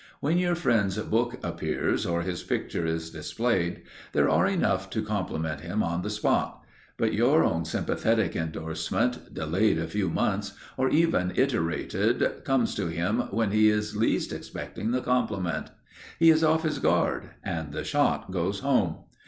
[0.19, 5.61] When your friend's book appears, or his picture is displayed, there are enough to compliment
[5.61, 6.63] him on the spot,
[6.97, 13.19] but your own sympathetic endorsement, delayed a few months, or even iterated, comes to him
[13.29, 15.69] when he is least expecting the compliment.
[16.17, 19.03] He is off his guard, and the shot goes home.